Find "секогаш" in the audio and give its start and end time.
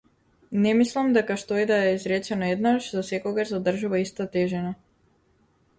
3.11-3.53